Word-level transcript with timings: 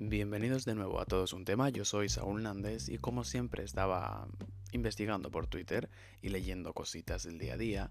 Bienvenidos 0.00 0.64
de 0.64 0.76
nuevo 0.76 1.00
a 1.00 1.06
Todos 1.06 1.32
un 1.32 1.44
tema, 1.44 1.70
yo 1.70 1.84
soy 1.84 2.08
Saúl 2.08 2.44
Nández 2.44 2.88
y 2.88 2.98
como 2.98 3.24
siempre 3.24 3.64
estaba 3.64 4.28
investigando 4.70 5.28
por 5.32 5.48
Twitter 5.48 5.90
y 6.22 6.28
leyendo 6.28 6.72
cositas 6.72 7.24
del 7.24 7.40
día 7.40 7.54
a 7.54 7.56
día 7.56 7.90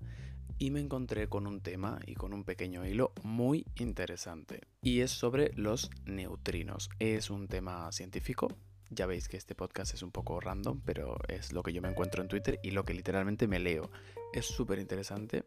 y 0.58 0.72
me 0.72 0.80
encontré 0.80 1.28
con 1.28 1.48
un 1.48 1.60
tema 1.60 2.00
y 2.08 2.16
con 2.16 2.34
un 2.34 2.46
pequeño 2.46 2.86
hilo 2.86 3.12
muy 3.24 3.66
interesante 3.76 4.62
y 4.82 5.02
es 5.02 5.12
sobre 5.12 5.52
los 5.56 5.92
neutrinos. 6.06 6.90
Es 7.00 7.30
un 7.30 7.50
tema 7.50 7.92
científico, 7.92 8.48
ya 8.90 9.06
veis 9.06 9.28
que 9.28 9.36
este 9.36 9.54
podcast 9.54 9.94
es 9.94 10.02
un 10.02 10.12
poco 10.12 10.40
random, 10.40 10.80
pero 10.86 11.18
es 11.28 11.52
lo 11.52 11.62
que 11.62 11.74
yo 11.74 11.82
me 11.82 11.90
encuentro 11.90 12.22
en 12.22 12.30
Twitter 12.30 12.58
y 12.64 12.72
lo 12.72 12.86
que 12.86 12.94
literalmente 12.94 13.50
me 13.50 13.60
leo. 13.60 13.92
Es 14.32 14.46
súper 14.46 14.80
interesante 14.80 15.44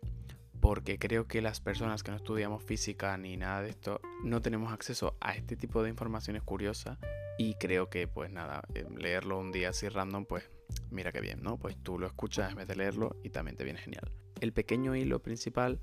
porque 0.60 0.98
creo 0.98 1.26
que 1.26 1.40
las 1.40 1.60
personas 1.60 2.02
que 2.02 2.10
no 2.10 2.18
estudiamos 2.18 2.62
física 2.62 3.16
ni 3.16 3.36
nada 3.36 3.62
de 3.62 3.70
esto 3.70 4.00
no 4.24 4.40
tenemos 4.42 4.72
acceso 4.72 5.16
a 5.20 5.34
este 5.34 5.56
tipo 5.56 5.82
de 5.82 5.88
informaciones 5.88 6.42
curiosas 6.42 6.98
y 7.38 7.54
creo 7.54 7.88
que 7.88 8.06
pues 8.06 8.30
nada, 8.30 8.62
eh, 8.74 8.86
leerlo 8.96 9.38
un 9.38 9.52
día 9.52 9.70
así 9.70 9.88
random 9.88 10.26
pues 10.26 10.50
mira 10.90 11.12
qué 11.12 11.20
bien, 11.20 11.42
¿no? 11.42 11.56
Pues 11.56 11.76
tú 11.82 11.98
lo 11.98 12.06
escuchas 12.06 12.50
en 12.50 12.56
vez 12.56 12.68
de 12.68 12.76
leerlo 12.76 13.16
y 13.22 13.30
también 13.30 13.56
te 13.56 13.64
viene 13.64 13.80
genial. 13.80 14.10
El 14.40 14.52
pequeño 14.52 14.96
hilo 14.96 15.20
principal 15.20 15.80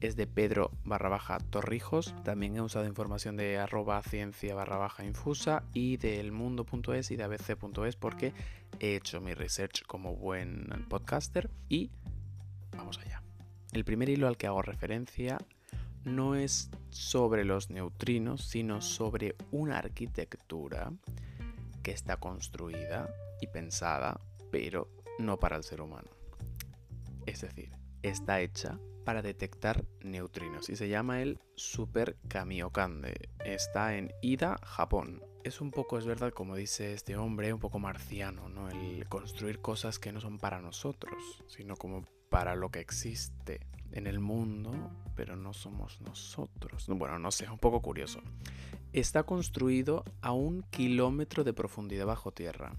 es 0.00 0.16
de 0.16 0.26
Pedro 0.26 0.72
barra 0.84 1.08
baja 1.08 1.38
Torrijos. 1.38 2.14
También 2.24 2.56
he 2.56 2.60
usado 2.60 2.86
información 2.86 3.36
de 3.36 3.58
arroba 3.58 4.02
ciencia 4.02 4.54
barra 4.54 4.78
baja 4.78 5.04
infusa 5.04 5.62
y 5.72 5.96
del 5.96 6.32
mundo.es 6.32 7.10
y 7.10 7.16
de 7.16 7.22
abc.es 7.22 7.96
porque 7.96 8.32
he 8.80 8.96
hecho 8.96 9.20
mi 9.20 9.34
research 9.34 9.84
como 9.86 10.16
buen 10.16 10.66
podcaster 10.88 11.50
y 11.68 11.90
vamos 12.76 12.98
allá. 12.98 13.22
El 13.72 13.84
primer 13.84 14.08
hilo 14.08 14.26
al 14.26 14.36
que 14.36 14.46
hago 14.46 14.62
referencia 14.62 15.38
no 16.04 16.34
es 16.34 16.70
sobre 16.90 17.44
los 17.44 17.70
neutrinos, 17.70 18.44
sino 18.44 18.80
sobre 18.80 19.36
una 19.52 19.78
arquitectura 19.78 20.92
que 21.82 21.92
está 21.92 22.16
construida 22.16 23.08
y 23.40 23.46
pensada, 23.46 24.20
pero 24.50 24.88
no 25.18 25.38
para 25.38 25.56
el 25.56 25.62
ser 25.62 25.80
humano. 25.80 26.10
Es 27.26 27.42
decir, 27.42 27.70
está 28.02 28.40
hecha 28.40 28.78
para 29.04 29.22
detectar 29.22 29.84
neutrinos 30.02 30.68
y 30.68 30.76
se 30.76 30.88
llama 30.88 31.22
el 31.22 31.38
Super 31.54 32.16
Kamiokande. 32.28 33.30
Está 33.44 33.96
en 33.96 34.12
Ida, 34.20 34.58
Japón. 34.64 35.22
Es 35.42 35.60
un 35.60 35.70
poco, 35.70 35.98
es 35.98 36.06
verdad, 36.06 36.32
como 36.32 36.54
dice 36.54 36.92
este 36.92 37.16
hombre, 37.16 37.52
un 37.52 37.60
poco 37.60 37.78
marciano, 37.78 38.48
¿no? 38.48 38.68
El 38.68 39.08
construir 39.08 39.60
cosas 39.60 39.98
que 39.98 40.12
no 40.12 40.20
son 40.20 40.38
para 40.38 40.60
nosotros, 40.60 41.42
sino 41.48 41.76
como 41.76 42.04
para 42.28 42.54
lo 42.54 42.70
que 42.70 42.80
existe 42.80 43.60
en 43.92 44.06
el 44.06 44.20
mundo, 44.20 44.72
pero 45.16 45.36
no 45.36 45.52
somos 45.52 46.00
nosotros. 46.00 46.86
Bueno, 46.88 47.18
no 47.18 47.30
sé, 47.30 47.44
es 47.44 47.50
un 47.50 47.58
poco 47.58 47.80
curioso. 47.80 48.20
Está 48.92 49.22
construido 49.22 50.04
a 50.20 50.32
un 50.32 50.62
kilómetro 50.62 51.44
de 51.44 51.52
profundidad 51.52 52.06
bajo 52.06 52.32
tierra 52.32 52.76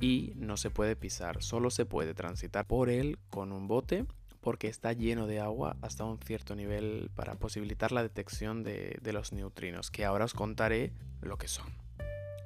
y 0.00 0.32
no 0.36 0.56
se 0.56 0.70
puede 0.70 0.96
pisar, 0.96 1.42
solo 1.42 1.70
se 1.70 1.84
puede 1.84 2.14
transitar 2.14 2.66
por 2.66 2.88
él 2.88 3.18
con 3.28 3.52
un 3.52 3.68
bote 3.68 4.06
porque 4.40 4.68
está 4.68 4.92
lleno 4.92 5.26
de 5.26 5.40
agua 5.40 5.76
hasta 5.82 6.04
un 6.04 6.18
cierto 6.18 6.54
nivel 6.56 7.10
para 7.14 7.34
posibilitar 7.34 7.92
la 7.92 8.02
detección 8.02 8.62
de, 8.62 8.98
los 9.12 9.32
neutrinos, 9.32 9.90
que 9.90 10.04
ahora 10.04 10.24
os 10.24 10.34
contaré 10.34 10.92
lo 11.20 11.36
que 11.36 11.48
son. 11.48 11.66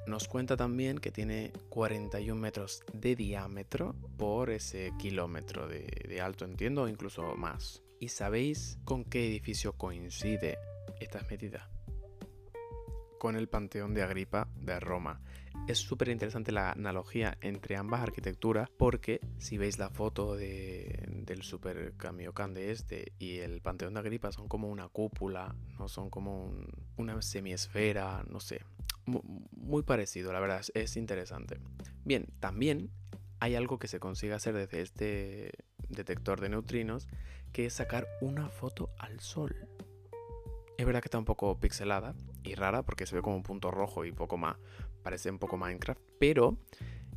Nos 0.07 0.27
cuenta 0.27 0.55
también 0.55 0.99
que 0.99 1.11
tiene 1.11 1.51
41 1.69 2.39
metros 2.39 2.83
de 2.93 3.15
diámetro 3.15 3.95
por 4.17 4.51
ese 4.51 4.93
kilómetro 4.99 5.67
de, 5.67 6.21
alto, 6.21 6.45
entiendo, 6.45 6.83
o 6.83 6.87
incluso 6.87 7.35
más. 7.35 7.81
¿Y 7.99 8.09
sabéis 8.09 8.77
con 8.85 9.03
qué 9.03 9.25
edificio 9.25 9.73
coincide 9.73 10.59
estas 10.99 11.27
medidas? 11.31 11.67
Con 13.17 13.35
el 13.35 13.47
Panteón 13.47 13.95
de 13.95 14.03
Agripa 14.03 14.47
de 14.55 14.79
Roma. 14.79 15.21
Es 15.67 15.79
súper 15.79 16.09
interesante 16.09 16.51
la 16.51 16.71
analogía 16.71 17.39
entre 17.41 17.75
ambas 17.75 18.01
arquitecturas 18.01 18.69
porque 18.69 19.19
si 19.39 19.57
veis 19.57 19.79
la 19.79 19.89
foto 19.89 20.35
del 20.35 21.41
Super 21.41 21.95
Camiocan 21.97 22.53
de 22.53 22.69
este 22.69 23.13
y 23.17 23.37
el 23.37 23.61
Panteón 23.61 23.95
de 23.95 24.01
Agripa 24.01 24.31
son 24.31 24.47
como 24.47 24.69
una 24.69 24.87
cúpula, 24.89 25.55
no 25.79 25.87
son 25.87 26.11
como 26.11 26.53
una 26.97 27.19
semiesfera, 27.23 28.23
no 28.29 28.39
sé, 28.39 28.61
muy 29.05 29.83
parecido, 29.83 30.33
la 30.33 30.39
verdad, 30.39 30.61
es 30.73 30.97
interesante. 30.97 31.59
Bien, 32.03 32.27
también 32.39 32.91
hay 33.39 33.55
algo 33.55 33.79
que 33.79 33.87
se 33.87 33.99
consigue 33.99 34.33
hacer 34.33 34.55
desde 34.55 34.81
este 34.81 35.51
detector 35.89 36.41
de 36.41 36.49
neutrinos, 36.49 37.07
que 37.51 37.65
es 37.67 37.73
sacar 37.73 38.07
una 38.21 38.49
foto 38.49 38.89
al 38.97 39.19
sol. 39.19 39.55
Es 40.77 40.85
verdad 40.85 41.01
que 41.01 41.07
está 41.07 41.19
un 41.19 41.25
poco 41.25 41.59
pixelada 41.59 42.15
y 42.43 42.55
rara 42.55 42.83
porque 42.83 43.05
se 43.05 43.15
ve 43.15 43.21
como 43.21 43.37
un 43.37 43.43
punto 43.43 43.71
rojo 43.71 44.05
y 44.05 44.11
poco 44.11 44.37
más, 44.37 44.57
parece 45.03 45.29
un 45.29 45.39
poco 45.39 45.57
Minecraft, 45.57 46.01
pero 46.19 46.57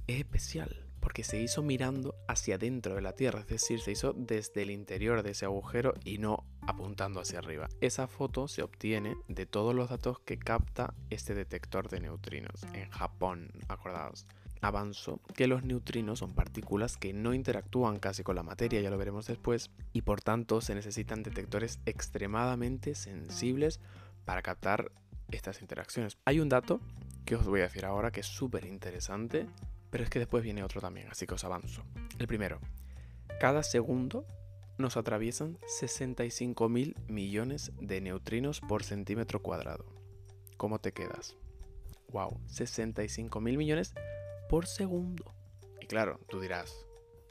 es 0.06 0.18
especial 0.18 0.87
porque 1.08 1.24
se 1.24 1.40
hizo 1.40 1.62
mirando 1.62 2.14
hacia 2.28 2.56
adentro 2.56 2.94
de 2.94 3.00
la 3.00 3.14
Tierra, 3.14 3.40
es 3.40 3.46
decir, 3.46 3.80
se 3.80 3.92
hizo 3.92 4.12
desde 4.12 4.60
el 4.60 4.70
interior 4.70 5.22
de 5.22 5.30
ese 5.30 5.46
agujero 5.46 5.94
y 6.04 6.18
no 6.18 6.44
apuntando 6.60 7.20
hacia 7.20 7.38
arriba. 7.38 7.66
Esa 7.80 8.08
foto 8.08 8.46
se 8.46 8.62
obtiene 8.62 9.16
de 9.26 9.46
todos 9.46 9.74
los 9.74 9.88
datos 9.88 10.20
que 10.20 10.38
capta 10.38 10.92
este 11.08 11.32
detector 11.32 11.88
de 11.88 12.00
neutrinos 12.00 12.62
en 12.74 12.90
Japón, 12.90 13.52
acordaos. 13.68 14.26
Avanzo 14.60 15.22
que 15.34 15.46
los 15.46 15.64
neutrinos 15.64 16.18
son 16.18 16.34
partículas 16.34 16.98
que 16.98 17.14
no 17.14 17.32
interactúan 17.32 18.00
casi 18.00 18.22
con 18.22 18.36
la 18.36 18.42
materia, 18.42 18.82
ya 18.82 18.90
lo 18.90 18.98
veremos 18.98 19.26
después, 19.26 19.70
y 19.94 20.02
por 20.02 20.20
tanto 20.20 20.60
se 20.60 20.74
necesitan 20.74 21.22
detectores 21.22 21.80
extremadamente 21.86 22.94
sensibles 22.94 23.80
para 24.26 24.42
captar 24.42 24.92
estas 25.30 25.62
interacciones. 25.62 26.18
Hay 26.26 26.38
un 26.38 26.50
dato 26.50 26.82
que 27.24 27.34
os 27.34 27.46
voy 27.46 27.60
a 27.60 27.64
decir 27.64 27.86
ahora 27.86 28.10
que 28.10 28.20
es 28.20 28.26
súper 28.26 28.66
interesante 28.66 29.46
pero 29.90 30.04
es 30.04 30.10
que 30.10 30.18
después 30.18 30.42
viene 30.42 30.62
otro 30.62 30.80
también, 30.80 31.08
así 31.08 31.26
que 31.26 31.34
os 31.34 31.44
avanzo. 31.44 31.82
El 32.18 32.26
primero, 32.26 32.60
cada 33.40 33.62
segundo 33.62 34.26
nos 34.78 34.96
atraviesan 34.96 35.58
65 35.66 36.68
mil 36.68 36.96
millones 37.08 37.72
de 37.80 38.00
neutrinos 38.00 38.60
por 38.60 38.84
centímetro 38.84 39.42
cuadrado. 39.42 39.86
¿Cómo 40.56 40.78
te 40.78 40.92
quedas? 40.92 41.36
¡Wow! 42.12 42.40
65 42.46 43.40
mil 43.40 43.58
millones 43.58 43.94
por 44.48 44.66
segundo. 44.66 45.34
Y 45.80 45.86
claro, 45.86 46.20
tú 46.28 46.40
dirás, 46.40 46.74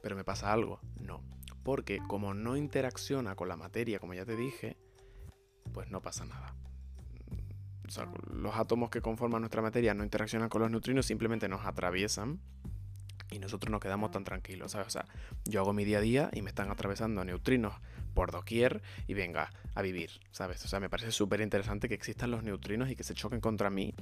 ¿pero 0.01 0.15
me 0.15 0.23
pasa 0.23 0.51
algo? 0.51 0.79
No, 0.99 1.23
porque 1.63 1.99
como 2.07 2.33
no 2.33 2.57
interacciona 2.57 3.35
con 3.35 3.47
la 3.47 3.57
materia, 3.57 3.99
como 3.99 4.13
ya 4.13 4.25
te 4.25 4.35
dije, 4.35 4.77
pues 5.73 5.89
no 5.89 6.01
pasa 6.01 6.25
nada 6.25 6.55
los 8.33 8.55
átomos 8.55 8.89
que 8.89 9.01
conforman 9.01 9.41
nuestra 9.41 9.61
materia 9.61 9.93
no 9.93 10.03
interaccionan 10.03 10.49
con 10.49 10.61
los 10.61 10.71
neutrinos, 10.71 11.05
simplemente 11.05 11.47
nos 11.47 11.65
atraviesan 11.65 12.39
y 13.29 13.39
nosotros 13.39 13.71
nos 13.71 13.81
quedamos 13.81 14.11
tan 14.11 14.23
tranquilos, 14.23 14.71
¿sabes? 14.71 14.87
O 14.87 14.91
sea, 14.91 15.05
yo 15.45 15.61
hago 15.61 15.73
mi 15.73 15.85
día 15.85 15.97
a 15.97 16.01
día 16.01 16.29
y 16.33 16.41
me 16.41 16.49
están 16.49 16.71
atravesando 16.71 17.23
neutrinos 17.23 17.73
por 18.13 18.31
doquier 18.31 18.81
y 19.05 19.13
venga 19.13 19.51
a 19.75 19.81
vivir, 19.81 20.11
¿sabes? 20.31 20.63
O 20.65 20.67
sea, 20.67 20.79
me 20.79 20.89
parece 20.89 21.11
súper 21.11 21.41
interesante 21.41 21.87
que 21.87 21.95
existan 21.95 22.31
los 22.31 22.43
neutrinos 22.43 22.89
y 22.89 22.95
que 22.95 23.03
se 23.03 23.13
choquen 23.13 23.41
contra 23.41 23.69
mí 23.69 23.93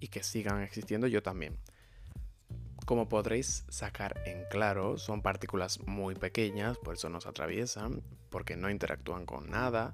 y 0.00 0.08
que 0.08 0.22
sigan 0.22 0.62
existiendo 0.62 1.06
yo 1.06 1.22
también. 1.22 1.58
Como 2.86 3.08
podréis 3.08 3.64
sacar 3.68 4.22
en 4.24 4.44
claro, 4.50 4.96
son 4.96 5.20
partículas 5.20 5.80
muy 5.86 6.14
pequeñas, 6.14 6.78
por 6.78 6.94
eso 6.94 7.10
nos 7.10 7.26
atraviesan, 7.26 8.02
porque 8.30 8.56
no 8.56 8.70
interactúan 8.70 9.26
con 9.26 9.50
nada 9.50 9.92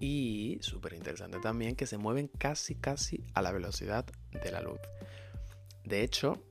y, 0.00 0.58
súper 0.62 0.94
interesante 0.94 1.38
también, 1.38 1.76
que 1.76 1.86
se 1.86 1.98
mueven 1.98 2.28
casi 2.28 2.74
casi 2.74 3.22
a 3.34 3.42
la 3.42 3.52
velocidad 3.52 4.06
de 4.32 4.50
la 4.50 4.62
luz. 4.62 4.80
De 5.84 6.02
hecho, 6.02 6.42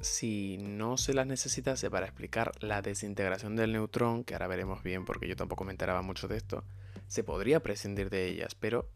si 0.00 0.58
no 0.58 0.96
se 0.96 1.14
las 1.14 1.26
necesitase 1.26 1.90
para 1.90 2.06
explicar 2.06 2.52
la 2.60 2.82
desintegración 2.82 3.56
del 3.56 3.72
neutrón, 3.72 4.24
que 4.24 4.34
ahora 4.34 4.48
veremos 4.48 4.82
bien 4.82 5.04
porque 5.04 5.28
yo 5.28 5.36
tampoco 5.36 5.64
me 5.64 5.70
enteraba 5.70 6.02
mucho 6.02 6.26
de 6.26 6.36
esto, 6.36 6.64
se 7.06 7.22
podría 7.22 7.60
prescindir 7.60 8.10
de 8.10 8.26
ellas, 8.26 8.54
pero 8.54 8.90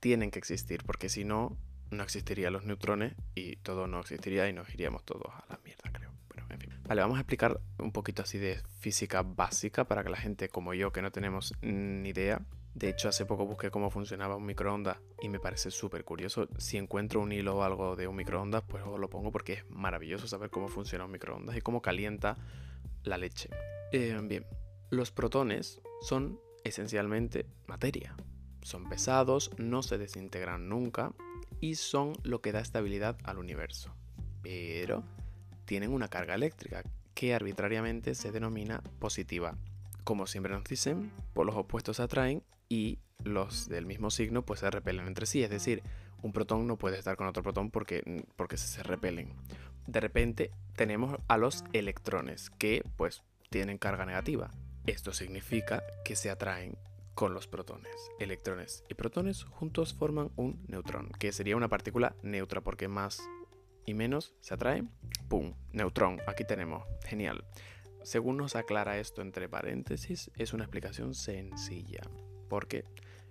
tienen 0.00 0.30
que 0.30 0.38
existir, 0.38 0.82
porque 0.84 1.08
si 1.08 1.24
no, 1.24 1.56
no 1.90 2.02
existirían 2.02 2.52
los 2.52 2.64
neutrones 2.64 3.14
y 3.34 3.56
todo 3.56 3.86
no 3.86 4.00
existiría 4.00 4.48
y 4.48 4.52
nos 4.52 4.72
iríamos 4.74 5.04
todos 5.04 5.32
a 5.32 5.44
la 5.48 5.60
mierda, 5.64 5.90
creo. 5.92 6.10
Pero, 6.28 6.46
en 6.50 6.60
fin. 6.60 6.70
Vale, 6.86 7.00
vamos 7.00 7.18
a 7.18 7.20
explicar 7.20 7.60
un 7.78 7.92
poquito 7.92 8.22
así 8.22 8.38
de 8.38 8.60
física 8.80 9.22
básica 9.22 9.84
para 9.84 10.02
que 10.02 10.10
la 10.10 10.16
gente 10.16 10.48
como 10.48 10.74
yo, 10.74 10.92
que 10.92 11.02
no 11.02 11.10
tenemos 11.12 11.54
ni 11.62 12.08
idea, 12.10 12.42
de 12.74 12.88
hecho, 12.88 13.08
hace 13.08 13.24
poco 13.24 13.46
busqué 13.46 13.70
cómo 13.70 13.88
funcionaba 13.88 14.34
un 14.34 14.46
microondas 14.46 14.98
y 15.22 15.28
me 15.28 15.38
parece 15.38 15.70
súper 15.70 16.04
curioso. 16.04 16.48
Si 16.58 16.76
encuentro 16.76 17.20
un 17.20 17.30
hilo 17.30 17.56
o 17.56 17.62
algo 17.62 17.94
de 17.94 18.08
un 18.08 18.16
microondas, 18.16 18.64
pues 18.66 18.82
os 18.84 18.98
lo 18.98 19.08
pongo 19.08 19.30
porque 19.30 19.52
es 19.52 19.70
maravilloso 19.70 20.26
saber 20.26 20.50
cómo 20.50 20.66
funciona 20.66 21.04
un 21.04 21.12
microondas 21.12 21.56
y 21.56 21.60
cómo 21.60 21.82
calienta 21.82 22.36
la 23.04 23.16
leche. 23.16 23.48
Eh, 23.92 24.18
bien, 24.24 24.44
los 24.90 25.12
protones 25.12 25.80
son 26.00 26.40
esencialmente 26.64 27.46
materia. 27.68 28.16
Son 28.62 28.88
pesados, 28.88 29.52
no 29.56 29.84
se 29.84 29.96
desintegran 29.96 30.68
nunca 30.68 31.12
y 31.60 31.76
son 31.76 32.14
lo 32.24 32.40
que 32.40 32.50
da 32.50 32.58
estabilidad 32.58 33.16
al 33.22 33.38
universo. 33.38 33.94
Pero 34.42 35.04
tienen 35.64 35.92
una 35.92 36.08
carga 36.08 36.34
eléctrica 36.34 36.82
que 37.14 37.34
arbitrariamente 37.34 38.16
se 38.16 38.32
denomina 38.32 38.82
positiva 38.98 39.56
como 40.04 40.26
siempre 40.26 40.52
nos 40.52 40.64
dicen, 40.64 41.10
por 41.32 41.46
los 41.46 41.56
opuestos 41.56 41.98
atraen 41.98 42.42
y 42.68 42.98
los 43.22 43.68
del 43.68 43.86
mismo 43.86 44.10
signo 44.10 44.44
pues 44.44 44.60
se 44.60 44.70
repelen 44.70 45.06
entre 45.06 45.26
sí. 45.26 45.42
Es 45.42 45.50
decir, 45.50 45.82
un 46.22 46.32
protón 46.32 46.66
no 46.66 46.76
puede 46.76 46.98
estar 46.98 47.16
con 47.16 47.26
otro 47.26 47.42
protón 47.42 47.70
porque, 47.70 48.24
porque 48.36 48.56
se 48.56 48.82
repelen. 48.82 49.32
De 49.86 50.00
repente 50.00 50.50
tenemos 50.74 51.16
a 51.28 51.36
los 51.36 51.64
electrones 51.72 52.50
que 52.50 52.82
pues 52.96 53.22
tienen 53.50 53.78
carga 53.78 54.06
negativa. 54.06 54.50
Esto 54.86 55.12
significa 55.12 55.82
que 56.04 56.16
se 56.16 56.30
atraen 56.30 56.76
con 57.14 57.32
los 57.32 57.46
protones. 57.46 57.94
Electrones 58.18 58.84
y 58.88 58.94
protones 58.94 59.44
juntos 59.44 59.94
forman 59.94 60.30
un 60.36 60.64
neutrón, 60.68 61.10
que 61.18 61.32
sería 61.32 61.56
una 61.56 61.68
partícula 61.68 62.16
neutra 62.22 62.60
porque 62.60 62.88
más 62.88 63.22
y 63.86 63.94
menos 63.94 64.34
se 64.40 64.54
atraen. 64.54 64.90
¡Pum! 65.28 65.54
Neutrón. 65.72 66.20
Aquí 66.26 66.44
tenemos. 66.44 66.84
Genial. 67.04 67.44
Según 68.02 68.36
nos 68.36 68.56
aclara 68.56 68.98
esto 68.98 69.22
entre 69.22 69.48
paréntesis, 69.48 70.30
es 70.36 70.52
una 70.52 70.64
explicación 70.64 71.14
sencilla. 71.14 72.02
Porque, 72.48 72.84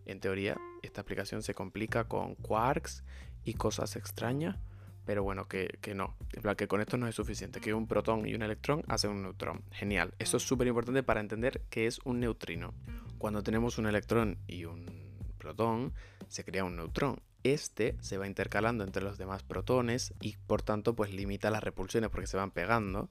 en 0.05 0.19
teoría, 0.19 0.57
esta 0.81 1.01
explicación 1.01 1.43
se 1.43 1.53
complica 1.53 2.05
con 2.05 2.35
quarks 2.35 3.03
y 3.43 3.53
cosas 3.53 3.95
extrañas. 3.95 4.57
Pero 5.05 5.23
bueno, 5.23 5.47
que, 5.47 5.77
que 5.81 5.93
no. 5.93 6.15
En 6.33 6.41
plan, 6.41 6.55
que 6.55 6.67
con 6.67 6.79
esto 6.79 6.97
no 6.97 7.07
es 7.07 7.15
suficiente. 7.15 7.59
Que 7.59 7.73
un 7.73 7.87
protón 7.87 8.27
y 8.27 8.35
un 8.35 8.41
electrón 8.41 8.83
hacen 8.87 9.11
un 9.11 9.23
neutrón. 9.23 9.63
Genial. 9.71 10.13
Eso 10.17 10.37
es 10.37 10.43
súper 10.43 10.67
importante 10.67 11.03
para 11.03 11.19
entender 11.19 11.61
qué 11.69 11.87
es 11.87 11.99
un 12.05 12.19
neutrino. 12.19 12.73
Cuando 13.17 13.43
tenemos 13.43 13.77
un 13.77 13.87
electrón 13.87 14.37
y 14.47 14.65
un 14.65 14.85
protón, 15.37 15.93
se 16.29 16.45
crea 16.45 16.63
un 16.63 16.77
neutrón 16.77 17.21
este 17.43 17.95
se 18.01 18.17
va 18.17 18.27
intercalando 18.27 18.83
entre 18.83 19.03
los 19.03 19.17
demás 19.17 19.43
protones 19.43 20.13
y 20.21 20.37
por 20.47 20.61
tanto 20.61 20.95
pues 20.95 21.13
limita 21.13 21.51
las 21.51 21.63
repulsiones 21.63 22.09
porque 22.09 22.27
se 22.27 22.37
van 22.37 22.51
pegando 22.51 23.09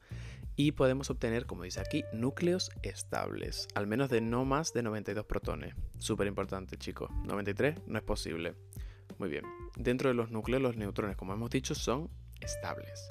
y 0.56 0.72
podemos 0.72 1.10
obtener, 1.10 1.46
como 1.46 1.62
dice 1.62 1.80
aquí, 1.80 2.04
núcleos 2.12 2.70
estables, 2.82 3.68
al 3.74 3.86
menos 3.86 4.10
de 4.10 4.20
no 4.20 4.44
más 4.44 4.72
de 4.72 4.82
92 4.82 5.24
protones. 5.24 5.74
Súper 5.98 6.26
importante, 6.26 6.76
chicos. 6.76 7.10
93 7.24 7.76
no 7.86 7.98
es 7.98 8.04
posible. 8.04 8.54
Muy 9.18 9.28
bien. 9.28 9.44
Dentro 9.76 10.08
de 10.10 10.14
los 10.14 10.30
núcleos, 10.30 10.62
los 10.62 10.76
neutrones, 10.76 11.16
como 11.16 11.32
hemos 11.32 11.50
dicho, 11.50 11.74
son 11.74 12.10
estables. 12.40 13.08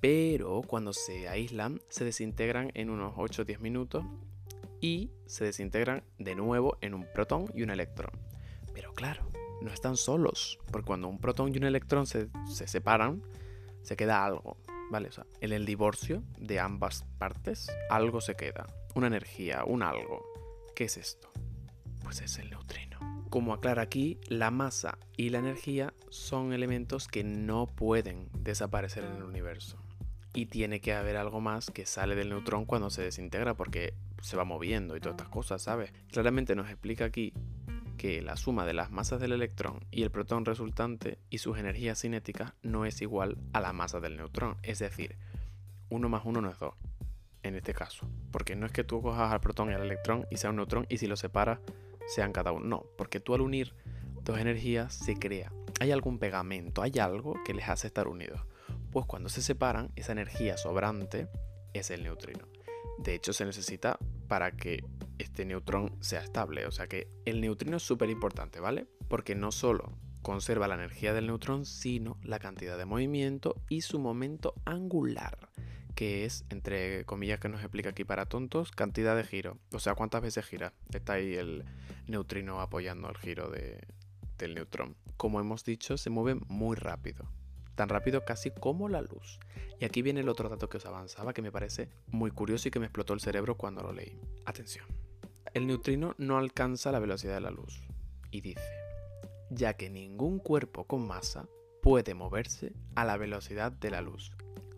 Pero 0.00 0.62
cuando 0.62 0.92
se 0.92 1.28
aíslan, 1.28 1.80
se 1.88 2.04
desintegran 2.04 2.70
en 2.74 2.90
unos 2.90 3.14
8 3.16 3.42
o 3.42 3.44
10 3.44 3.60
minutos 3.60 4.04
y 4.80 5.10
se 5.26 5.44
desintegran 5.44 6.02
de 6.18 6.34
nuevo 6.34 6.76
en 6.80 6.94
un 6.94 7.06
protón 7.12 7.46
y 7.54 7.62
un 7.62 7.70
electrón. 7.70 8.10
Pero 8.74 8.94
claro, 8.94 9.30
no 9.62 9.72
están 9.72 9.96
solos, 9.96 10.58
porque 10.70 10.86
cuando 10.86 11.08
un 11.08 11.18
protón 11.18 11.54
y 11.54 11.58
un 11.58 11.64
electrón 11.64 12.06
se, 12.06 12.28
separan, 12.46 13.22
se 13.82 13.96
queda 13.96 14.24
algo, 14.24 14.58
¿vale? 14.90 15.08
O 15.08 15.12
sea, 15.12 15.26
en 15.40 15.52
el 15.52 15.66
divorcio 15.66 16.22
de 16.38 16.60
ambas 16.60 17.04
partes, 17.18 17.70
algo 17.90 18.20
se 18.20 18.34
queda, 18.34 18.66
una 18.94 19.06
energía, 19.06 19.64
un 19.64 19.82
algo. 19.82 20.24
¿Qué 20.74 20.84
es 20.84 20.96
esto? 20.96 21.30
Pues 22.02 22.20
es 22.20 22.38
el 22.38 22.50
neutrino. 22.50 22.98
Como 23.30 23.54
aclara 23.54 23.82
aquí, 23.82 24.18
la 24.26 24.50
masa 24.50 24.98
y 25.16 25.30
la 25.30 25.38
energía 25.38 25.94
son 26.10 26.52
elementos 26.52 27.08
que 27.08 27.24
no 27.24 27.66
pueden 27.66 28.28
desaparecer 28.38 29.04
en 29.04 29.16
el 29.16 29.22
universo. 29.22 29.78
Y 30.34 30.46
tiene 30.46 30.80
que 30.80 30.94
haber 30.94 31.16
algo 31.16 31.40
más 31.40 31.70
que 31.70 31.86
sale 31.86 32.14
del 32.14 32.30
neutrón 32.30 32.64
cuando 32.64 32.90
se 32.90 33.02
desintegra 33.02 33.54
porque 33.54 33.94
se 34.22 34.36
va 34.36 34.44
moviendo 34.44 34.96
y 34.96 35.00
todas 35.00 35.14
estas 35.14 35.28
cosas, 35.28 35.62
¿sabes? 35.62 35.92
Claramente 36.10 36.54
nos 36.54 36.70
explica 36.70 37.04
aquí 37.04 37.34
que 38.02 38.20
la 38.20 38.36
suma 38.36 38.66
de 38.66 38.72
las 38.72 38.90
masas 38.90 39.20
del 39.20 39.30
electrón 39.30 39.86
y 39.92 40.02
el 40.02 40.10
protón 40.10 40.44
resultante 40.44 41.18
y 41.30 41.38
sus 41.38 41.56
energías 41.56 42.00
cinéticas 42.00 42.52
no 42.60 42.84
es 42.84 43.00
igual 43.00 43.38
a 43.52 43.60
la 43.60 43.72
masa 43.72 44.00
del 44.00 44.16
neutrón. 44.16 44.56
Es 44.64 44.80
decir, 44.80 45.16
1 45.88 46.08
más 46.08 46.22
1 46.24 46.40
no 46.40 46.50
es 46.50 46.58
2, 46.58 46.74
en 47.44 47.54
este 47.54 47.74
caso. 47.74 48.08
Porque 48.32 48.56
no 48.56 48.66
es 48.66 48.72
que 48.72 48.82
tú 48.82 49.00
cojas 49.00 49.32
al 49.32 49.38
protón 49.38 49.70
y 49.70 49.74
al 49.74 49.82
electrón 49.82 50.26
y 50.32 50.38
sea 50.38 50.50
un 50.50 50.56
neutrón 50.56 50.84
y 50.88 50.98
si 50.98 51.06
los 51.06 51.20
separas 51.20 51.60
sean 52.08 52.32
cada 52.32 52.50
uno. 52.50 52.66
No, 52.66 52.86
porque 52.98 53.20
tú 53.20 53.36
al 53.36 53.40
unir 53.40 53.72
dos 54.24 54.36
energías 54.36 54.92
se 54.92 55.16
crea. 55.16 55.52
Hay 55.78 55.92
algún 55.92 56.18
pegamento, 56.18 56.82
hay 56.82 56.98
algo 56.98 57.36
que 57.44 57.54
les 57.54 57.68
hace 57.68 57.86
estar 57.86 58.08
unidos. 58.08 58.40
Pues 58.90 59.06
cuando 59.06 59.28
se 59.28 59.42
separan, 59.42 59.92
esa 59.94 60.10
energía 60.10 60.56
sobrante 60.56 61.28
es 61.72 61.92
el 61.92 62.02
neutrino. 62.02 62.48
De 62.98 63.14
hecho, 63.14 63.32
se 63.32 63.44
necesita 63.44 63.96
para 64.26 64.50
que 64.56 64.82
este 65.18 65.44
neutrón 65.44 65.96
sea 66.00 66.20
estable. 66.20 66.66
O 66.66 66.70
sea 66.70 66.86
que 66.86 67.08
el 67.24 67.40
neutrino 67.40 67.76
es 67.76 67.82
súper 67.82 68.10
importante, 68.10 68.60
¿vale? 68.60 68.86
Porque 69.08 69.34
no 69.34 69.52
solo 69.52 69.92
conserva 70.22 70.68
la 70.68 70.76
energía 70.76 71.12
del 71.12 71.26
neutrón, 71.26 71.66
sino 71.66 72.18
la 72.22 72.38
cantidad 72.38 72.78
de 72.78 72.84
movimiento 72.84 73.56
y 73.68 73.82
su 73.82 73.98
momento 73.98 74.54
angular, 74.64 75.50
que 75.94 76.24
es, 76.24 76.44
entre 76.50 77.04
comillas 77.04 77.40
que 77.40 77.48
nos 77.48 77.60
explica 77.60 77.90
aquí 77.90 78.04
para 78.04 78.26
tontos, 78.26 78.70
cantidad 78.70 79.16
de 79.16 79.24
giro. 79.24 79.58
O 79.72 79.80
sea, 79.80 79.94
cuántas 79.94 80.22
veces 80.22 80.46
gira. 80.46 80.72
Está 80.92 81.14
ahí 81.14 81.34
el 81.34 81.64
neutrino 82.06 82.60
apoyando 82.60 83.08
el 83.08 83.16
giro 83.16 83.50
del 83.50 84.54
neutrón. 84.54 84.96
Como 85.16 85.40
hemos 85.40 85.64
dicho, 85.64 85.96
se 85.96 86.10
mueve 86.10 86.40
muy 86.48 86.76
rápido 86.76 87.28
tan 87.74 87.88
rápido 87.88 88.24
casi 88.24 88.50
como 88.50 88.88
la 88.88 89.02
luz. 89.02 89.38
Y 89.80 89.84
aquí 89.84 90.02
viene 90.02 90.20
el 90.20 90.28
otro 90.28 90.48
dato 90.48 90.68
que 90.68 90.76
os 90.76 90.86
avanzaba 90.86 91.32
que 91.32 91.42
me 91.42 91.52
parece 91.52 91.88
muy 92.08 92.30
curioso 92.30 92.68
y 92.68 92.70
que 92.70 92.78
me 92.78 92.86
explotó 92.86 93.14
el 93.14 93.20
cerebro 93.20 93.56
cuando 93.56 93.82
lo 93.82 93.92
leí. 93.92 94.18
Atención. 94.44 94.86
El 95.54 95.66
neutrino 95.66 96.14
no 96.18 96.38
alcanza 96.38 96.92
la 96.92 97.00
velocidad 97.00 97.34
de 97.34 97.40
la 97.40 97.50
luz. 97.50 97.82
Y 98.30 98.40
dice, 98.40 98.62
ya 99.50 99.74
que 99.74 99.90
ningún 99.90 100.38
cuerpo 100.38 100.84
con 100.84 101.06
masa 101.06 101.46
puede 101.82 102.14
moverse 102.14 102.72
a 102.94 103.04
la 103.04 103.16
velocidad 103.16 103.72
de 103.72 103.90
la 103.90 104.00
luz. 104.00 104.32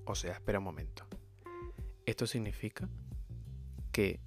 O 0.05 0.14
sea, 0.14 0.32
espera 0.32 0.58
un 0.58 0.64
momento. 0.64 1.06
Esto 2.06 2.26
significa 2.26 2.88
que 3.93 4.20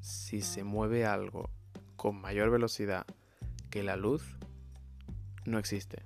si 0.00 0.42
se 0.42 0.64
mueve 0.64 1.06
algo 1.06 1.48
con 1.96 2.20
mayor 2.20 2.50
velocidad 2.50 3.06
que 3.70 3.82
la 3.82 3.96
luz, 3.96 4.36
no 5.46 5.58
existe. 5.58 6.02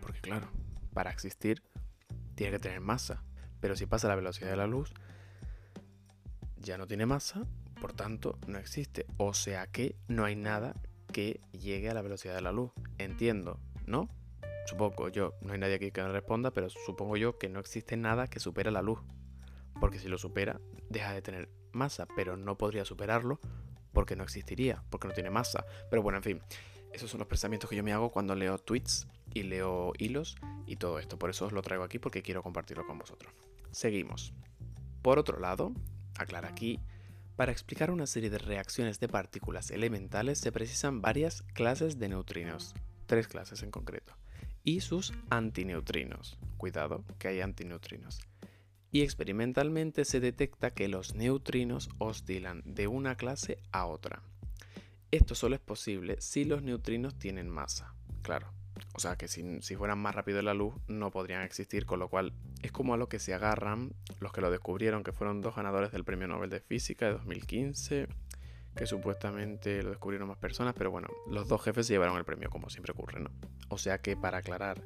Porque 0.00 0.20
claro, 0.20 0.48
para 0.98 1.12
existir 1.12 1.62
tiene 2.34 2.50
que 2.50 2.58
tener 2.58 2.80
masa. 2.80 3.22
Pero 3.60 3.76
si 3.76 3.86
pasa 3.86 4.08
la 4.08 4.16
velocidad 4.16 4.50
de 4.50 4.56
la 4.56 4.66
luz, 4.66 4.92
ya 6.56 6.76
no 6.76 6.88
tiene 6.88 7.06
masa, 7.06 7.46
por 7.80 7.92
tanto 7.92 8.36
no 8.48 8.58
existe. 8.58 9.06
O 9.16 9.32
sea 9.32 9.68
que 9.68 9.94
no 10.08 10.24
hay 10.24 10.34
nada 10.34 10.74
que 11.12 11.40
llegue 11.52 11.88
a 11.88 11.94
la 11.94 12.02
velocidad 12.02 12.34
de 12.34 12.40
la 12.42 12.50
luz. 12.50 12.72
Entiendo, 12.98 13.60
¿no? 13.86 14.08
Supongo 14.66 15.08
yo, 15.08 15.34
no 15.40 15.52
hay 15.52 15.60
nadie 15.60 15.76
aquí 15.76 15.92
que 15.92 16.02
me 16.02 16.08
responda, 16.08 16.50
pero 16.50 16.68
supongo 16.68 17.16
yo 17.16 17.38
que 17.38 17.48
no 17.48 17.60
existe 17.60 17.96
nada 17.96 18.26
que 18.26 18.40
supere 18.40 18.72
la 18.72 18.82
luz. 18.82 18.98
Porque 19.78 20.00
si 20.00 20.08
lo 20.08 20.18
supera, 20.18 20.60
deja 20.90 21.12
de 21.12 21.22
tener 21.22 21.48
masa, 21.70 22.08
pero 22.16 22.36
no 22.36 22.58
podría 22.58 22.84
superarlo 22.84 23.38
porque 23.92 24.16
no 24.16 24.24
existiría, 24.24 24.82
porque 24.90 25.06
no 25.06 25.14
tiene 25.14 25.30
masa. 25.30 25.64
Pero 25.90 26.02
bueno, 26.02 26.16
en 26.16 26.24
fin, 26.24 26.42
esos 26.92 27.08
son 27.08 27.20
los 27.20 27.28
pensamientos 27.28 27.70
que 27.70 27.76
yo 27.76 27.84
me 27.84 27.92
hago 27.92 28.10
cuando 28.10 28.34
leo 28.34 28.58
tweets 28.58 29.06
y 29.34 29.42
leo 29.42 29.92
hilos 29.98 30.36
y 30.66 30.76
todo 30.76 30.98
esto. 30.98 31.18
Por 31.18 31.30
eso 31.30 31.46
os 31.46 31.52
lo 31.52 31.62
traigo 31.62 31.84
aquí 31.84 31.98
porque 31.98 32.22
quiero 32.22 32.42
compartirlo 32.42 32.86
con 32.86 32.98
vosotros. 32.98 33.32
Seguimos. 33.70 34.32
Por 35.02 35.18
otro 35.18 35.38
lado, 35.38 35.72
aclara 36.18 36.48
aquí, 36.48 36.80
para 37.38 37.52
explicar 37.52 37.92
una 37.92 38.08
serie 38.08 38.30
de 38.30 38.38
reacciones 38.38 38.98
de 38.98 39.06
partículas 39.06 39.70
elementales 39.70 40.40
se 40.40 40.50
precisan 40.50 41.00
varias 41.00 41.42
clases 41.54 41.96
de 41.96 42.08
neutrinos, 42.08 42.74
tres 43.06 43.28
clases 43.28 43.62
en 43.62 43.70
concreto, 43.70 44.16
y 44.64 44.80
sus 44.80 45.12
antineutrinos. 45.30 46.36
Cuidado, 46.56 47.04
que 47.20 47.28
hay 47.28 47.40
antineutrinos. 47.40 48.18
Y 48.90 49.02
experimentalmente 49.02 50.04
se 50.04 50.18
detecta 50.18 50.72
que 50.72 50.88
los 50.88 51.14
neutrinos 51.14 51.90
oscilan 51.98 52.62
de 52.64 52.88
una 52.88 53.14
clase 53.14 53.62
a 53.70 53.86
otra. 53.86 54.20
Esto 55.12 55.36
solo 55.36 55.54
es 55.54 55.60
posible 55.60 56.20
si 56.20 56.44
los 56.44 56.64
neutrinos 56.64 57.20
tienen 57.20 57.48
masa. 57.48 57.94
Claro, 58.22 58.52
o 58.94 59.00
sea, 59.00 59.16
que 59.16 59.28
si, 59.28 59.60
fueran 59.76 59.98
más 59.98 60.14
rápido 60.14 60.42
la 60.42 60.54
luz 60.54 60.74
no 60.88 61.10
podrían 61.10 61.42
existir, 61.42 61.86
con 61.86 61.98
lo 61.98 62.08
cual 62.08 62.32
es 62.62 62.72
como 62.72 62.94
a 62.94 62.96
lo 62.96 63.08
que 63.08 63.18
se 63.18 63.34
agarran 63.34 63.92
los 64.20 64.32
que 64.32 64.40
lo 64.40 64.50
descubrieron, 64.50 65.04
que 65.04 65.12
fueron 65.12 65.40
dos 65.40 65.56
ganadores 65.56 65.92
del 65.92 66.04
Premio 66.04 66.28
Nobel 66.28 66.50
de 66.50 66.60
Física 66.60 67.06
de 67.06 67.12
2015, 67.12 68.08
que 68.74 68.86
supuestamente 68.86 69.82
lo 69.82 69.90
descubrieron 69.90 70.28
más 70.28 70.38
personas, 70.38 70.74
pero 70.76 70.90
bueno, 70.90 71.08
los 71.28 71.48
dos 71.48 71.62
jefes 71.62 71.86
se 71.86 71.94
llevaron 71.94 72.16
el 72.16 72.24
premio, 72.24 72.50
como 72.50 72.70
siempre 72.70 72.92
ocurre, 72.92 73.20
¿no? 73.20 73.30
O 73.68 73.78
sea 73.78 73.98
que 73.98 74.16
para 74.16 74.38
aclarar 74.38 74.82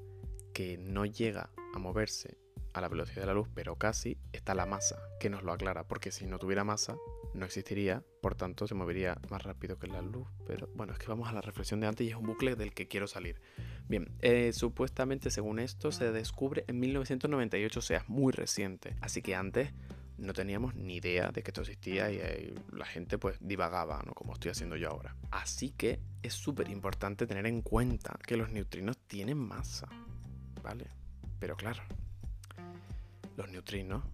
que 0.55 0.79
no 0.79 1.05
llega 1.05 1.51
a 1.75 1.79
moverse 1.79 2.39
a 2.73 2.81
la 2.81 2.89
velocidad 2.89 3.23
de 3.23 3.27
la 3.27 3.35
luz, 3.35 3.49
pero 3.55 3.77
casi, 3.77 4.19
está 4.33 4.55
la 4.55 4.67
masa, 4.67 4.97
que 5.21 5.31
nos 5.31 5.43
lo 5.43 5.53
aclara, 5.53 5.87
porque 5.87 6.11
si 6.11 6.27
no 6.27 6.39
tuviera 6.39 6.65
masa, 6.65 6.97
no 7.35 7.47
existiría, 7.47 8.03
por 8.21 8.35
tanto 8.35 8.67
se 8.67 8.75
movería 8.75 9.19
más 9.31 9.43
rápido 9.43 9.79
que 9.79 9.87
la 9.87 10.03
luz. 10.03 10.29
Pero 10.47 10.69
bueno, 10.75 10.93
es 10.93 10.99
que 10.99 11.07
vamos 11.07 11.29
a 11.29 11.33
la 11.33 11.41
reflexión 11.41 11.81
de 11.81 11.87
antes 11.87 12.07
y 12.07 12.11
es 12.11 12.17
un 12.17 12.27
bucle 12.27 12.57
del 12.57 12.75
que 12.75 12.89
quiero 12.89 13.07
salir. 13.07 13.41
Bien, 13.89 14.13
eh, 14.21 14.53
supuestamente 14.53 15.31
según 15.31 15.59
esto 15.59 15.93
se 15.93 16.13
descubre 16.13 16.65
en 16.69 16.81
1998, 16.81 17.79
o 17.79 17.83
sea, 17.83 17.99
es 17.99 18.09
muy 18.09 18.33
reciente. 18.33 18.97
Así 19.01 19.23
que 19.23 19.35
antes 19.35 19.73
no 20.19 20.33
teníamos 20.35 20.75
ni 20.75 20.97
idea 20.97 21.31
de 21.33 21.43
que 21.43 21.51
esto 21.51 21.63
existía 21.63 22.11
y, 22.11 22.19
eh, 22.19 22.55
la 22.73 22.85
gente 22.85 23.19
pues 23.19 23.39
divagaba, 23.41 24.03
¿no? 24.07 24.13
Como 24.13 24.35
estoy 24.35 24.51
haciendo 24.51 24.77
yo 24.77 24.91
ahora. 24.91 25.17
Así 25.31 25.71
que 25.71 26.01
es 26.23 26.35
súper 26.35 26.69
importante 26.69 27.27
tener 27.27 27.47
en 27.47 27.63
cuenta 27.63 28.19
que 28.25 28.37
los 28.37 28.51
neutrinos 28.51 28.99
tienen 29.07 29.39
masa, 29.39 29.89
¿vale? 30.63 30.87
Pero 31.41 31.57
claro, 31.57 31.83
los 33.37 33.51
neutrinos 33.51 34.05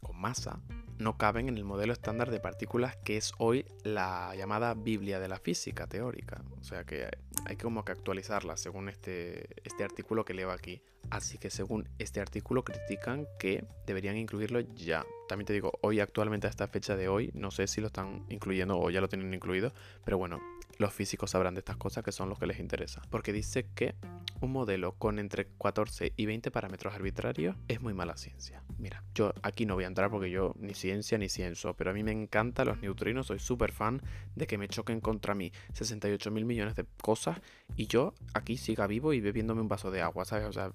con 0.00 0.16
masa 0.20 0.60
no 0.98 1.16
caben 1.16 1.48
en 1.48 1.56
el 1.56 1.64
modelo 1.64 1.92
estándar 1.92 2.30
de 2.30 2.40
partículas 2.40 2.96
que 2.96 3.16
es 3.16 3.32
hoy 3.38 3.64
la 3.84 4.34
llamada 4.36 4.74
Biblia 4.74 5.20
de 5.20 5.28
la 5.28 5.38
física 5.38 5.86
teórica. 5.86 6.42
O 6.60 6.64
sea 6.64 6.84
que 6.84 7.08
hay 7.46 7.56
como 7.56 7.84
que 7.84 7.92
actualizarla 7.92 8.56
según 8.56 8.88
este, 8.88 9.48
este 9.64 9.84
artículo 9.84 10.24
que 10.24 10.34
leo 10.34 10.50
aquí. 10.50 10.82
Así 11.10 11.38
que 11.38 11.50
según 11.50 11.88
este 11.98 12.20
artículo 12.20 12.64
critican 12.64 13.26
que 13.38 13.64
deberían 13.86 14.16
incluirlo 14.16 14.60
ya. 14.60 15.06
También 15.28 15.46
te 15.46 15.52
digo, 15.52 15.72
hoy 15.82 16.00
actualmente 16.00 16.48
a 16.48 16.50
esta 16.50 16.66
fecha 16.66 16.96
de 16.96 17.08
hoy, 17.08 17.30
no 17.34 17.50
sé 17.50 17.66
si 17.66 17.80
lo 17.80 17.86
están 17.86 18.26
incluyendo 18.28 18.78
o 18.78 18.90
ya 18.90 19.00
lo 19.00 19.08
tienen 19.08 19.32
incluido, 19.32 19.72
pero 20.04 20.18
bueno, 20.18 20.40
los 20.78 20.92
físicos 20.92 21.30
sabrán 21.30 21.54
de 21.54 21.60
estas 21.60 21.76
cosas 21.76 22.04
que 22.04 22.12
son 22.12 22.28
los 22.28 22.38
que 22.38 22.46
les 22.46 22.58
interesa. 22.58 23.02
Porque 23.10 23.32
dice 23.32 23.66
que 23.74 23.94
un 24.40 24.52
modelo 24.52 24.92
con 24.92 25.18
entre 25.18 25.48
14 25.60 26.12
y 26.16 26.26
20 26.26 26.50
parámetros 26.50 26.94
arbitrarios 26.94 27.56
es 27.68 27.80
muy 27.80 27.94
mala 27.94 28.16
ciencia. 28.16 28.62
Mira, 28.78 29.02
yo 29.14 29.32
aquí 29.42 29.66
no 29.66 29.74
voy 29.74 29.84
a 29.84 29.88
entrar 29.88 30.10
porque 30.10 30.30
yo 30.30 30.54
ni 30.58 30.74
ciencia 30.74 31.18
ni 31.18 31.28
cienzo, 31.28 31.74
pero 31.74 31.90
a 31.90 31.94
mí 31.94 32.02
me 32.02 32.12
encantan 32.12 32.66
los 32.66 32.80
neutrinos, 32.80 33.26
soy 33.26 33.38
súper 33.38 33.72
fan 33.72 34.00
de 34.36 34.46
que 34.46 34.58
me 34.58 34.68
choquen 34.68 35.00
contra 35.00 35.34
mí 35.34 35.52
68 35.72 36.30
mil 36.30 36.44
millones 36.44 36.76
de 36.76 36.86
cosas 37.02 37.40
y 37.76 37.86
yo 37.86 38.14
aquí 38.34 38.56
siga 38.56 38.86
vivo 38.86 39.12
y 39.12 39.20
bebiéndome 39.20 39.60
un 39.60 39.68
vaso 39.68 39.90
de 39.90 40.02
agua, 40.02 40.24
¿sabes? 40.24 40.46
O 40.46 40.52
sea, 40.52 40.70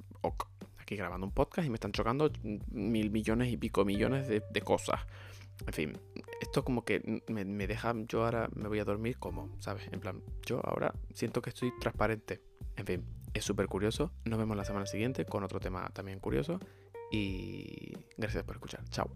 aquí 0.80 0.96
grabando 0.96 1.26
un 1.26 1.34
podcast 1.34 1.66
y 1.66 1.70
me 1.70 1.76
están 1.76 1.92
chocando 1.92 2.32
mil 2.72 3.10
millones 3.12 3.52
y 3.52 3.58
pico 3.58 3.86
millones 3.86 4.28
de, 4.28 4.62
cosas. 4.62 5.02
En 5.66 5.74
fin, 5.74 5.98
esto 6.42 6.64
como 6.64 6.84
que 6.84 7.22
me, 7.28 7.46
me, 7.46 7.68
deja, 7.68 7.94
yo 8.08 8.26
ahora 8.26 8.50
me 8.56 8.68
voy 8.68 8.80
a 8.80 8.86
dormir 8.86 9.18
como, 9.18 9.50
¿sabes? 9.60 9.88
En 9.92 10.00
plan, 10.00 10.22
yo 10.46 10.60
ahora 10.66 10.94
siento 11.14 11.42
que 11.42 11.52
estoy 11.52 11.72
transparente. 11.80 12.42
En 12.76 12.86
fin, 12.86 13.06
es 13.34 13.44
súper 13.44 13.68
curioso. 13.68 14.12
Nos 14.26 14.40
vemos 14.40 14.58
la 14.58 14.66
semana 14.66 14.86
siguiente 14.86 15.26
con 15.26 15.44
otro 15.44 15.60
tema 15.60 15.90
también 15.94 16.20
curioso. 16.20 16.60
Y 17.12 17.94
gracias 18.18 18.44
por 18.44 18.56
escuchar. 18.56 18.84
Chao. 18.90 19.10